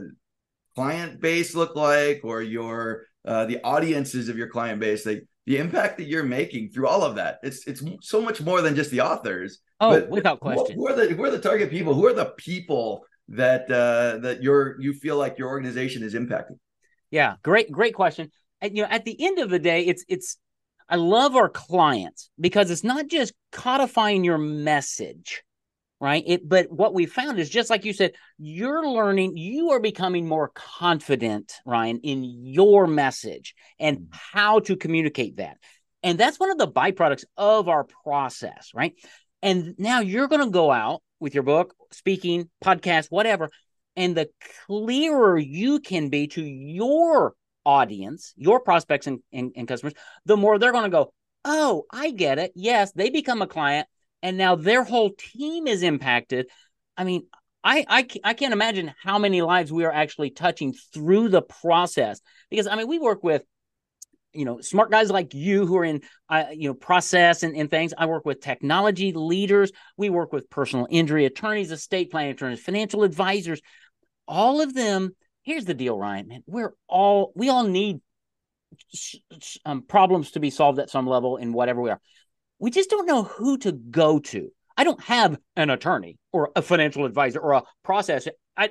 client 0.76 1.22
base 1.22 1.56
look 1.56 1.78
like, 1.78 2.22
or 2.24 2.42
your 2.42 3.04
uh, 3.24 3.46
the 3.46 3.64
audiences 3.64 4.28
of 4.28 4.38
your 4.38 4.50
client 4.50 4.82
base? 4.82 5.06
Like 5.06 5.26
the 5.46 5.58
impact 5.58 5.98
that 5.98 6.06
you're 6.06 6.24
making 6.24 6.70
through 6.70 6.88
all 6.88 7.04
of 7.04 7.16
that. 7.16 7.40
It's 7.44 7.68
it's 7.68 7.84
so 8.02 8.22
much 8.22 8.42
more 8.42 8.62
than 8.62 8.76
just 8.76 8.92
the 8.92 9.02
authors. 9.02 9.60
Oh, 9.80 10.06
without 10.06 10.40
question. 10.40 10.76
Who 10.76 10.88
are 10.88 10.96
the 10.96 11.08
who 11.14 11.24
are 11.24 11.32
the 11.32 11.40
target 11.40 11.70
people? 11.70 11.94
Who 11.94 12.08
are 12.08 12.14
the 12.14 12.34
people 12.38 13.06
that 13.30 13.70
uh, 13.72 14.20
that 14.20 14.42
you're 14.42 14.80
you 14.82 14.94
feel 14.94 15.18
like 15.18 15.38
your 15.38 15.50
organization 15.50 16.04
is 16.04 16.14
impacting? 16.14 16.58
Yeah, 17.12 17.36
great 17.44 17.72
great 17.72 17.94
question. 17.94 18.32
And 18.62 18.76
you 18.76 18.84
know, 18.84 18.90
at 18.90 19.06
the 19.06 19.24
end 19.24 19.40
of 19.40 19.50
the 19.50 19.60
day, 19.60 19.86
it's 19.86 20.04
it's 20.08 20.38
I 20.90 20.96
love 20.96 21.36
our 21.36 21.50
clients 21.50 22.30
because 22.40 22.72
it's 22.72 22.84
not 22.84 23.08
just 23.08 23.34
codifying 23.52 24.24
your 24.24 24.38
message 24.38 25.44
right? 26.06 26.24
It, 26.28 26.48
but 26.48 26.72
what 26.72 26.94
we 26.94 27.08
found 27.08 27.40
is 27.40 27.50
just 27.50 27.72
like 27.72 27.84
you 27.84 27.92
said, 27.92 28.14
you're 28.38 28.88
learning, 28.88 29.38
you 29.38 29.72
are 29.72 29.80
becoming 29.80 30.28
more 30.28 30.52
confident, 30.54 31.52
Ryan, 31.66 32.00
in 32.04 32.24
your 32.24 32.86
message 32.86 33.56
and 33.80 33.98
mm. 33.98 34.08
how 34.12 34.60
to 34.60 34.76
communicate 34.76 35.38
that. 35.38 35.58
And 36.04 36.20
that's 36.20 36.40
one 36.40 36.52
of 36.52 36.60
the 36.60 36.68
byproducts 36.68 37.24
of 37.38 37.70
our 37.70 37.88
process, 38.04 38.70
right? 38.76 38.94
And 39.42 39.74
now 39.80 40.02
you're 40.02 40.28
going 40.28 40.46
to 40.46 40.52
go 40.52 40.72
out 40.72 41.02
with 41.20 41.34
your 41.34 41.42
book, 41.42 41.74
speaking, 41.92 42.52
podcast, 42.64 43.08
whatever. 43.10 43.50
And 43.96 44.16
the 44.16 44.30
clearer 44.68 45.40
you 45.40 45.80
can 45.80 46.10
be 46.10 46.28
to 46.28 46.44
your 46.44 47.34
audience, 47.66 48.32
your 48.38 48.60
prospects 48.60 49.08
and, 49.08 49.22
and, 49.34 49.54
and 49.56 49.68
customers, 49.68 49.96
the 50.24 50.38
more 50.38 50.60
they're 50.60 50.72
going 50.72 50.84
to 50.84 50.90
go, 50.92 51.14
Oh, 51.44 51.86
I 51.92 52.12
get 52.12 52.38
it. 52.38 52.52
Yes, 52.54 52.92
they 52.92 53.10
become 53.10 53.42
a 53.42 53.48
client 53.48 53.88
and 54.22 54.38
now 54.38 54.56
their 54.56 54.84
whole 54.84 55.12
team 55.12 55.68
is 55.68 55.84
impacted. 55.84 56.48
I 56.98 57.04
mean, 57.04 57.28
I, 57.64 57.86
I 57.88 58.08
I 58.24 58.34
can't 58.34 58.54
imagine 58.54 58.94
how 59.02 59.18
many 59.18 59.42
lives 59.42 59.72
we 59.72 59.86
are 59.86 59.92
actually 59.92 60.30
touching 60.30 60.74
through 60.94 61.30
the 61.30 61.42
process. 61.42 62.22
Because 62.50 62.68
I 62.68 62.76
mean 62.76 62.88
we 62.88 63.00
work 63.00 63.24
with 63.24 63.44
you 64.34 64.46
know 64.46 64.62
smart 64.62 64.92
guys 64.92 65.10
like 65.10 65.34
you 65.34 65.66
who 65.66 65.78
are 65.78 65.86
in 65.86 66.02
uh, 66.30 66.46
you 66.54 66.70
know 66.70 66.76
process 66.76 67.44
and, 67.44 67.56
and 67.56 67.70
things. 67.70 67.94
I 67.98 68.06
work 68.06 68.26
with 68.26 68.42
technology 68.42 69.14
leaders. 69.14 69.72
We 69.98 70.10
work 70.10 70.32
with 70.32 70.50
personal 70.50 70.88
injury 70.90 71.26
attorneys 71.26 71.72
estate 71.72 72.12
planning 72.12 72.32
attorneys 72.32 72.62
financial 72.62 73.04
advisors. 73.04 73.62
All 74.28 74.62
of 74.62 74.74
them 74.74 75.16
here's 75.46 75.66
the 75.66 75.74
deal 75.74 75.98
ryan 75.98 76.28
man 76.28 76.44
we're 76.46 76.74
all 76.88 77.32
we 77.36 77.50
all 77.50 77.64
need 77.64 78.02
um, 79.64 79.84
problems 79.84 80.32
to 80.32 80.40
be 80.40 80.50
solved 80.50 80.80
at 80.80 80.90
some 80.90 81.08
level 81.08 81.38
in 81.38 81.54
whatever 81.54 81.82
we 81.82 81.90
are 81.90 82.02
we 82.60 82.72
just 82.72 82.90
don't 82.90 83.06
know 83.06 83.24
who 83.24 83.58
to 83.58 83.72
go 83.72 84.20
to 84.20 84.50
i 84.78 84.84
don't 84.84 85.04
have 85.04 85.38
an 85.56 85.70
attorney 85.70 86.18
or 86.32 86.52
a 86.56 86.62
financial 86.62 87.06
advisor 87.06 87.40
or 87.40 87.54
a 87.54 87.64
process 87.84 88.28
i 88.56 88.70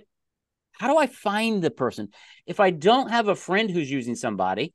how 0.72 0.88
do 0.88 0.98
i 0.98 1.06
find 1.06 1.62
the 1.62 1.70
person 1.70 2.08
if 2.46 2.60
i 2.60 2.70
don't 2.70 3.10
have 3.10 3.28
a 3.28 3.36
friend 3.36 3.70
who's 3.70 3.90
using 3.90 4.14
somebody 4.14 4.74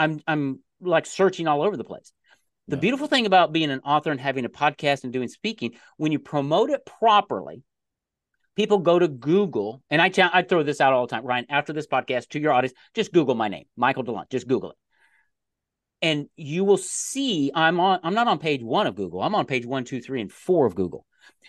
I'm 0.00 0.20
I'm 0.26 0.60
like 0.80 1.06
searching 1.06 1.46
all 1.46 1.62
over 1.62 1.76
the 1.76 1.84
place. 1.84 2.12
The 2.68 2.76
yeah. 2.76 2.80
beautiful 2.80 3.06
thing 3.06 3.26
about 3.26 3.52
being 3.52 3.70
an 3.70 3.80
author 3.80 4.10
and 4.10 4.20
having 4.20 4.44
a 4.44 4.48
podcast 4.48 5.04
and 5.04 5.12
doing 5.12 5.28
speaking, 5.28 5.74
when 5.98 6.10
you 6.10 6.18
promote 6.18 6.70
it 6.70 6.86
properly, 6.86 7.62
people 8.56 8.78
go 8.78 8.98
to 8.98 9.08
Google, 9.08 9.82
and 9.90 10.00
I 10.00 10.10
I 10.32 10.42
throw 10.42 10.62
this 10.62 10.80
out 10.80 10.94
all 10.94 11.06
the 11.06 11.10
time, 11.10 11.24
Ryan. 11.24 11.46
After 11.50 11.72
this 11.72 11.86
podcast, 11.86 12.28
to 12.30 12.40
your 12.40 12.52
audience, 12.52 12.76
just 12.94 13.12
Google 13.12 13.34
my 13.34 13.48
name, 13.48 13.66
Michael 13.76 14.04
DeLon. 14.04 14.30
Just 14.30 14.48
Google 14.48 14.70
it, 14.70 14.76
and 16.02 16.28
you 16.36 16.64
will 16.64 16.78
see 16.78 17.50
I'm 17.54 17.80
on. 17.80 18.00
I'm 18.02 18.14
not 18.14 18.28
on 18.28 18.38
page 18.38 18.62
one 18.62 18.86
of 18.86 18.94
Google. 18.94 19.22
I'm 19.22 19.34
on 19.34 19.46
page 19.46 19.66
one, 19.66 19.84
two, 19.84 20.00
three, 20.00 20.20
and 20.20 20.32
four 20.32 20.66
of 20.66 20.74
Google, 20.74 21.06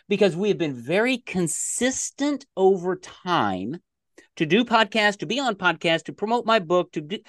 because 0.10 0.36
we 0.36 0.50
have 0.50 0.58
been 0.58 0.75
very 0.75 1.17
consistent 1.17 2.46
over 2.55 2.96
time 2.96 3.77
to 4.38 4.46
do 4.46 4.65
podcasts, 4.65 5.20
to 5.20 5.25
be 5.25 5.39
on 5.39 5.55
podcasts, 5.55 6.05
to 6.05 6.13
promote 6.13 6.46
my 6.46 6.60
book, 6.60 6.91
to 6.93 7.01
do 7.01 7.20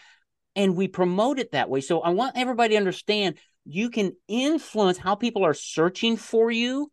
and 0.54 0.76
we 0.76 0.88
promote 0.88 1.38
it 1.38 1.52
that 1.52 1.70
way. 1.70 1.80
So 1.80 2.00
I 2.00 2.10
want 2.10 2.36
everybody 2.36 2.74
to 2.74 2.78
understand 2.78 3.38
you 3.64 3.90
can 3.90 4.12
influence 4.28 4.98
how 4.98 5.14
people 5.14 5.44
are 5.44 5.54
searching 5.54 6.16
for 6.16 6.50
you 6.50 6.90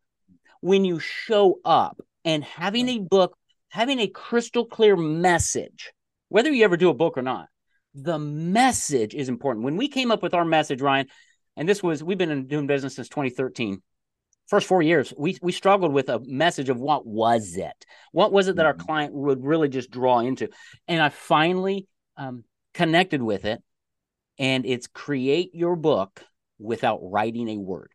when 0.61 0.85
you 0.85 0.99
show 0.99 1.59
up 1.65 1.99
and 2.25 2.43
having 2.43 2.89
a 2.89 2.99
book, 2.99 3.35
having 3.69 3.99
a 3.99 4.07
crystal 4.07 4.65
clear 4.65 4.95
message, 4.95 5.91
whether 6.29 6.51
you 6.51 6.63
ever 6.63 6.77
do 6.77 6.89
a 6.89 6.93
book 6.93 7.17
or 7.17 7.21
not. 7.21 7.47
The 7.95 8.19
message 8.19 9.15
is 9.15 9.29
important. 9.29 9.65
When 9.65 9.77
we 9.77 9.87
came 9.87 10.11
up 10.11 10.21
with 10.21 10.33
our 10.33 10.45
message, 10.45 10.81
Ryan, 10.81 11.07
and 11.55 11.67
this 11.67 11.81
was 11.81 12.03
we've 12.03 12.17
been 12.17 12.31
in, 12.31 12.47
doing 12.47 12.67
business 12.67 12.95
since 12.95 13.09
2013 13.09 13.81
first 14.47 14.65
four 14.65 14.81
years 14.81 15.13
we 15.15 15.37
we 15.43 15.51
struggled 15.51 15.93
with 15.93 16.09
a 16.09 16.19
message 16.25 16.69
of 16.69 16.79
what 16.79 17.05
was 17.05 17.55
it 17.55 17.85
what 18.11 18.31
was 18.31 18.47
it 18.47 18.55
that 18.55 18.65
our 18.65 18.73
mm-hmm. 18.73 18.85
client 18.85 19.13
would 19.13 19.43
really 19.43 19.69
just 19.69 19.91
draw 19.91 20.21
into 20.21 20.47
and 20.87 20.99
i 20.99 21.09
finally 21.09 21.87
um, 22.19 22.43
connected 22.73 23.21
with 23.21 23.45
it. 23.45 23.61
And 24.37 24.65
it's 24.65 24.87
create 24.87 25.53
your 25.53 25.75
book 25.75 26.23
without 26.59 26.99
writing 27.01 27.49
a 27.49 27.57
word. 27.57 27.91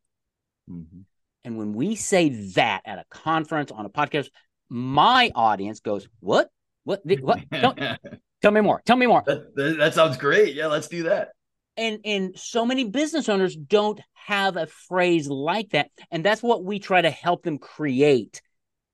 Mm-hmm. 0.68 1.00
And 1.44 1.58
when 1.58 1.74
we 1.74 1.94
say 1.94 2.30
that 2.54 2.82
at 2.84 2.98
a 2.98 3.04
conference, 3.10 3.70
on 3.70 3.86
a 3.86 3.90
podcast, 3.90 4.28
my 4.68 5.30
audience 5.34 5.80
goes, 5.80 6.08
What? 6.20 6.50
What? 6.84 7.02
What? 7.20 7.40
tell, 7.52 7.74
tell 8.44 8.52
me 8.52 8.60
more. 8.60 8.82
Tell 8.84 8.96
me 8.96 9.06
more. 9.06 9.22
That, 9.26 9.76
that 9.78 9.94
sounds 9.94 10.16
great. 10.18 10.54
Yeah, 10.54 10.66
let's 10.66 10.88
do 10.88 11.04
that. 11.04 11.30
And 11.76 12.00
and 12.04 12.38
so 12.38 12.64
many 12.64 12.84
business 12.84 13.28
owners 13.28 13.56
don't 13.56 14.00
have 14.12 14.56
a 14.56 14.66
phrase 14.66 15.28
like 15.28 15.70
that. 15.70 15.90
And 16.10 16.24
that's 16.24 16.42
what 16.42 16.64
we 16.64 16.78
try 16.78 17.00
to 17.00 17.10
help 17.10 17.42
them 17.42 17.58
create 17.58 18.42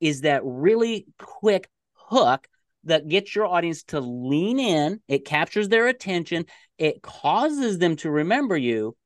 is 0.00 0.22
that 0.22 0.40
really 0.44 1.06
quick 1.18 1.68
hook 1.92 2.46
that 2.84 3.06
gets 3.06 3.34
your 3.34 3.46
audience 3.46 3.82
to 3.82 4.00
lean 4.00 4.58
in, 4.58 5.00
it 5.08 5.26
captures 5.26 5.68
their 5.68 5.88
attention, 5.88 6.46
it 6.78 7.02
causes 7.02 7.76
them 7.76 7.96
to 7.96 8.10
remember 8.10 8.56
you, 8.56 8.96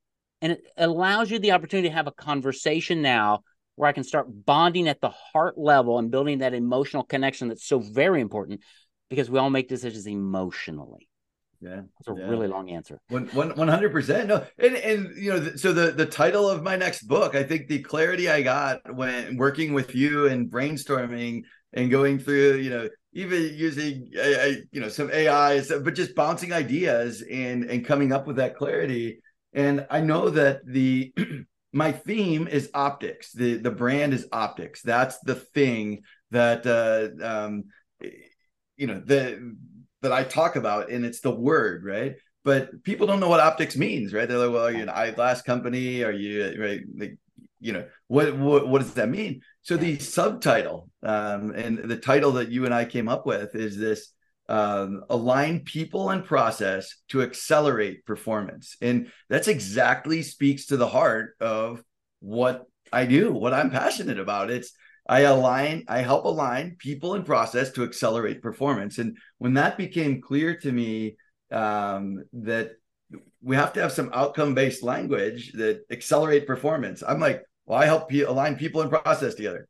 and 0.41 0.53
it 0.53 0.63
allows 0.77 1.31
you 1.31 1.41
the 1.41 1.51
opportunity 1.51 1.89
to 1.89 1.95
have 1.95 2.07
a 2.07 2.13
conversation 2.13 3.03
now 3.03 3.41
where 3.75 3.89
I 3.89 3.93
can 3.93 4.05
start 4.05 4.29
bonding 4.29 4.87
at 4.87 5.01
the 5.01 5.11
heart 5.11 5.59
level 5.59 5.99
and 5.99 6.13
building 6.13 6.39
that 6.39 6.55
emotional 6.55 7.03
connection 7.03 7.49
that's 7.49 7.67
so 7.67 7.81
very 7.81 8.21
important 8.21 8.61
because 9.11 9.31
we 9.31 9.39
all 9.39 9.51
make 9.51 9.69
decisions 9.69 10.07
emotionally. 10.07 11.09
Yeah, 11.61 11.83
it's 11.99 12.09
a 12.09 12.15
yeah. 12.17 12.29
really 12.29 12.47
long 12.47 12.69
answer. 12.71 12.99
One 13.09 13.29
hundred 13.29 13.91
percent. 13.91 14.29
No, 14.29 14.45
and 14.59 14.77
and 14.77 15.17
you 15.17 15.33
know, 15.33 15.57
so 15.57 15.73
the 15.73 15.93
the 15.93 16.05
title 16.05 16.49
of 16.49 16.63
my 16.63 16.77
next 16.77 17.05
book, 17.05 17.35
I 17.35 17.43
think 17.43 17.69
the 17.69 17.81
clarity 17.83 18.29
I 18.29 18.43
got 18.43 18.95
when 18.95 19.39
working 19.39 19.73
with 19.73 19.95
you 19.95 20.27
and 20.27 20.51
brainstorming 20.51 21.45
and 21.73 21.91
going 21.91 22.19
through, 22.19 22.57
you 22.57 22.71
know, 22.71 22.89
even 23.15 23.55
using 23.55 24.11
you 24.73 24.81
know 24.81 24.89
some 24.89 25.11
AI, 25.11 25.63
but 25.63 25.95
just 25.95 26.15
bouncing 26.15 26.53
ideas 26.53 27.23
and 27.23 27.65
and 27.65 27.87
coming 27.87 28.13
up 28.13 28.27
with 28.27 28.37
that 28.37 28.57
clarity. 28.57 29.21
And 29.55 29.87
I 29.89 30.01
know 30.01 30.31
that 30.31 30.67
the 30.67 31.15
my 31.73 31.93
theme 31.93 32.47
is 32.47 32.71
optics. 32.75 33.33
The 33.33 33.57
the 33.57 33.71
brand 33.71 34.13
is 34.13 34.27
optics. 34.33 34.83
That's 34.83 35.19
the 35.21 35.37
thing 35.37 36.03
that 36.31 36.67
uh, 36.67 37.25
um, 37.27 37.65
you 38.77 38.87
know 38.87 39.01
the 39.05 39.57
that 40.03 40.13
I 40.13 40.25
talk 40.25 40.57
about, 40.57 40.91
and 40.91 41.05
it's 41.05 41.21
the 41.21 41.35
word, 41.35 41.85
right? 41.85 42.17
But 42.45 42.85
people 42.85 43.07
don't 43.07 43.21
know 43.21 43.29
what 43.29 43.41
optics 43.41 43.77
means, 43.77 44.13
right? 44.13 44.29
They're 44.29 44.39
like, 44.39 44.53
well, 44.53 44.67
are 44.67 44.71
you 44.71 44.83
an 44.83 44.91
eyeglass 44.91 45.43
company? 45.43 46.03
Are 46.05 46.13
you 46.13 46.61
right? 46.61 46.81
Like, 46.97 47.17
you 47.59 47.73
know, 47.73 47.87
what 48.09 48.37
what 48.37 48.69
what 48.69 48.83
does 48.83 48.95
that 48.95 49.09
mean? 49.09 49.41
So 49.63 49.77
the 49.77 49.99
subtitle 49.99 50.91
um, 51.03 51.53
and 51.53 51.79
the 51.79 51.97
title 51.97 52.33
that 52.33 52.51
you 52.51 52.67
and 52.67 52.75
I 52.75 52.85
came 52.85 53.09
up 53.09 53.27
with 53.27 53.55
is 53.55 53.79
this 53.79 54.13
um, 54.49 55.05
align 55.09 55.61
people 55.61 56.11
and 56.11 56.23
process 56.23 56.95
to 57.09 57.23
accelerate 57.23 58.05
performance, 58.05 58.77
and 58.83 59.11
that's 59.31 59.49
exactly 59.49 60.23
speaks 60.23 60.67
to 60.67 60.77
the 60.77 60.87
heart 60.89 61.37
of 61.41 61.83
what 62.21 62.67
I 62.93 63.07
do, 63.07 63.33
what 63.33 63.55
I'm 63.55 63.71
passionate 63.71 64.19
about. 64.19 64.51
It's 64.51 64.73
I 65.07 65.21
align, 65.21 65.85
I 65.89 65.99
help 65.99 66.25
align 66.25 66.77
people 66.79 67.15
and 67.15 67.27
process 67.27 67.71
to 67.73 67.85
accelerate 67.85 68.43
performance, 68.43 68.99
and 68.99 69.17
when 69.39 69.55
that 69.55 69.77
became 69.77 70.21
clear 70.21 70.57
to 70.59 70.73
me 70.73 71.17
um, 71.51 72.25
that 72.33 72.73
we 73.43 73.57
have 73.57 73.73
to 73.75 73.83
have 73.83 73.93
some 73.93 74.11
outcome 74.13 74.55
based 74.55 74.83
language 74.83 75.53
that 75.53 75.85
accelerate 75.91 76.47
performance. 76.47 77.03
I'm 77.07 77.21
like, 77.21 77.43
well, 77.67 77.81
I 77.81 77.87
help 77.87 78.09
pe- 78.09 78.21
align 78.21 78.57
people 78.57 78.81
and 78.81 78.91
process 78.91 79.35
together. 79.35 79.69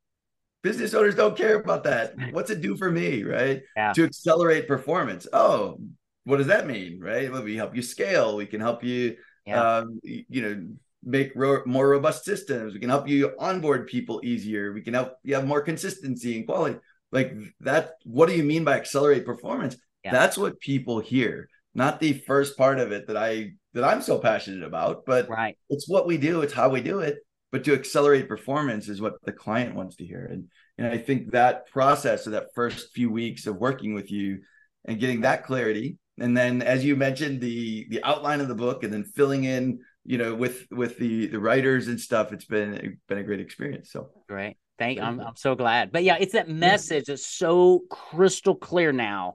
Business 0.62 0.95
owners 0.95 1.14
don't 1.14 1.37
care 1.37 1.57
about 1.57 1.85
that. 1.85 2.14
What's 2.31 2.50
it 2.50 2.62
do 2.62 2.76
for 2.76 2.91
me, 2.91 3.23
right? 3.23 3.62
Yeah. 3.76 3.93
To 3.93 4.05
accelerate 4.05 4.67
performance. 4.67 5.26
Oh, 5.33 5.79
what 6.25 6.38
does 6.38 6.47
that 6.47 6.67
mean, 6.67 7.00
right? 7.00 7.31
Well, 7.31 7.43
we 7.43 7.57
help 7.57 7.76
you 7.76 7.83
scale. 7.83 8.37
We 8.37 8.47
can 8.47 8.61
help 8.61 8.83
you, 8.83 9.17
yeah. 9.45 9.79
um, 9.79 10.00
you 10.03 10.43
know, 10.43 10.67
make 11.04 11.32
ro- 11.34 11.62
more 11.66 11.88
robust 11.88 12.25
systems. 12.25 12.75
We 12.75 12.80
can 12.80 12.88
help 12.88 13.08
you 13.08 13.32
onboard 13.38 13.87
people 13.87 14.20
easier. 14.25 14.73
We 14.73 14.82
can 14.82 14.94
help 14.94 15.14
you 15.23 15.34
have 15.34 15.46
more 15.46 15.61
consistency 15.61 16.37
and 16.37 16.46
quality. 16.46 16.78
Like 17.12 17.37
that. 17.61 17.92
What 18.04 18.28
do 18.28 18.34
you 18.34 18.42
mean 18.42 18.64
by 18.64 18.76
accelerate 18.76 19.25
performance? 19.25 19.76
Yeah. 20.04 20.12
That's 20.12 20.37
what 20.37 20.58
people 20.58 20.99
hear, 20.99 21.49
not 21.75 22.00
the 22.00 22.14
first 22.26 22.56
part 22.56 22.80
of 22.80 22.90
it 22.92 23.06
that 23.06 23.16
I 23.16 23.52
that 23.73 23.84
I'm 23.84 24.02
so 24.02 24.18
passionate 24.18 24.64
about. 24.64 25.04
But 25.06 25.28
right. 25.28 25.56
it's 25.70 25.88
what 25.88 26.06
we 26.06 26.16
do. 26.16 26.42
It's 26.42 26.52
how 26.52 26.68
we 26.68 26.80
do 26.80 27.00
it 27.00 27.18
but 27.54 27.62
to 27.62 27.73
accelerate 27.73 28.26
performance 28.26 28.88
is 28.88 29.00
what 29.00 29.14
the 29.23 29.30
client 29.30 29.76
wants 29.76 29.94
to 29.94 30.04
hear 30.04 30.28
and 30.28 30.49
and 30.76 30.88
i 30.88 30.99
think 30.99 31.30
that 31.30 31.68
process 31.68 32.26
of 32.26 32.32
that 32.32 32.49
first 32.52 32.92
few 32.92 33.08
weeks 33.08 33.46
of 33.46 33.54
working 33.54 33.94
with 33.94 34.11
you 34.11 34.40
and 34.87 34.99
getting 34.99 35.20
that 35.20 35.44
clarity 35.44 35.96
and 36.18 36.37
then 36.37 36.62
as 36.62 36.84
you 36.84 36.96
mentioned 36.96 37.40
the 37.40 37.87
the 37.90 38.02
outline 38.02 38.40
of 38.40 38.49
the 38.49 38.56
book 38.56 38.82
and 38.82 38.92
then 38.92 39.04
filling 39.04 39.44
in 39.44 39.78
you 40.04 40.18
know 40.18 40.34
with 40.34 40.66
with 40.70 40.99
the 40.99 41.26
the 41.26 41.38
writers 41.38 41.88
and 41.88 42.00
stuff 42.00 42.32
it's 42.32 42.44
been 42.44 42.99
been 43.08 43.18
a 43.18 43.23
great 43.23 43.40
experience 43.40 43.90
so. 43.90 44.11
Great 44.28 44.56
thank 44.78 45.00
I'm, 45.00 45.20
I'm 45.20 45.37
so 45.37 45.54
glad. 45.54 45.92
But 45.92 46.04
yeah 46.04 46.16
it's 46.18 46.32
that 46.32 46.49
message 46.49 47.06
that's 47.06 47.26
so 47.26 47.82
crystal 47.90 48.54
clear 48.54 48.92
now 48.92 49.34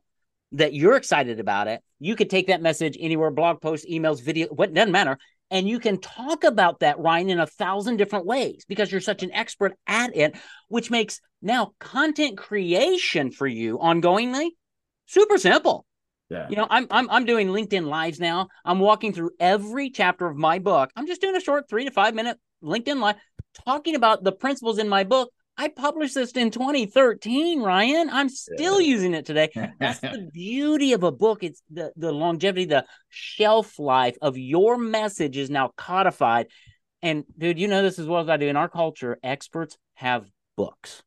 that 0.53 0.73
you're 0.73 0.95
excited 0.95 1.39
about 1.39 1.67
it. 1.67 1.81
You 1.99 2.15
could 2.15 2.29
take 2.29 2.47
that 2.47 2.61
message 2.61 2.97
anywhere 2.99 3.31
blog 3.31 3.61
posts 3.61 3.89
emails 3.89 4.21
video 4.21 4.47
what 4.47 4.73
doesn't 4.73 4.91
matter. 4.91 5.17
And 5.51 5.67
you 5.67 5.79
can 5.79 5.99
talk 5.99 6.43
about 6.43 6.81
that, 6.81 6.99
Ryan, 6.99 7.31
in 7.31 7.39
a 7.39 7.47
thousand 7.47 7.97
different 7.97 8.27
ways 8.27 8.65
because 8.67 8.91
you're 8.91 9.01
such 9.01 9.23
an 9.23 9.31
expert 9.31 9.73
at 9.87 10.15
it, 10.15 10.35
which 10.67 10.91
makes 10.91 11.21
now 11.41 11.73
content 11.79 12.37
creation 12.37 13.31
for 13.31 13.47
you 13.47 13.79
ongoingly 13.79 14.49
super 15.07 15.39
simple. 15.39 15.85
Yeah. 16.29 16.47
You 16.49 16.57
know, 16.57 16.67
I'm 16.69 16.87
I'm 16.91 17.09
I'm 17.09 17.25
doing 17.25 17.47
LinkedIn 17.47 17.87
lives 17.87 18.19
now. 18.19 18.47
I'm 18.63 18.79
walking 18.79 19.13
through 19.13 19.31
every 19.39 19.89
chapter 19.89 20.27
of 20.27 20.37
my 20.37 20.59
book. 20.59 20.91
I'm 20.95 21.07
just 21.07 21.21
doing 21.21 21.35
a 21.35 21.41
short 21.41 21.67
three 21.69 21.85
to 21.85 21.91
five 21.91 22.13
minute 22.13 22.37
LinkedIn 22.63 22.99
live 22.99 23.15
talking 23.65 23.95
about 23.95 24.23
the 24.23 24.31
principles 24.31 24.77
in 24.77 24.87
my 24.87 25.03
book 25.03 25.31
I 25.59 25.67
published 25.67 26.15
this 26.15 26.31
in 26.31 26.51
2013, 26.51 27.61
Ryan. 27.61 28.09
I'm 28.09 28.29
still 28.29 28.79
yeah. 28.79 28.87
using 28.87 29.13
it 29.13 29.25
today. 29.25 29.49
That's 29.77 29.99
the 29.99 30.29
beauty 30.33 30.93
of 30.93 31.03
a 31.03 31.11
book. 31.11 31.43
It's 31.43 31.61
the, 31.69 31.91
the 31.97 32.13
longevity, 32.13 32.63
the 32.63 32.85
shelf 33.09 33.77
life 33.77 34.15
of 34.21 34.37
your 34.37 34.77
message 34.77 35.35
is 35.35 35.49
now 35.49 35.73
codified. 35.75 36.47
And 37.01 37.25
dude, 37.37 37.59
you 37.59 37.67
know 37.67 37.81
this 37.81 37.99
as 37.99 38.07
well 38.07 38.21
as 38.21 38.29
I 38.29 38.37
do. 38.37 38.47
In 38.47 38.55
our 38.55 38.69
culture, 38.69 39.19
experts 39.21 39.77
have 39.95 40.29
books. 40.55 41.03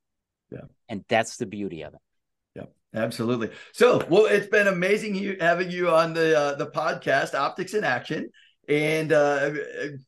Yeah. 0.50 0.66
And 0.86 1.02
that's 1.08 1.38
the 1.38 1.46
beauty 1.46 1.80
of 1.80 1.94
it. 1.94 2.00
Absolutely. 2.94 3.50
So, 3.72 4.04
well, 4.10 4.26
it's 4.26 4.48
been 4.48 4.66
amazing 4.66 5.36
having 5.40 5.70
you 5.70 5.88
on 5.90 6.12
the 6.12 6.38
uh, 6.38 6.56
the 6.56 6.66
podcast, 6.66 7.34
Optics 7.34 7.72
in 7.74 7.84
Action, 7.84 8.28
and 8.68 9.12
uh, 9.12 9.52